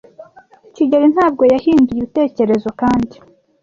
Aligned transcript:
kigeli 0.75 1.05
ntabwo 1.13 1.43
yahinduye 1.53 1.97
ibitekerezo 1.99 2.69
kandi 2.81 3.15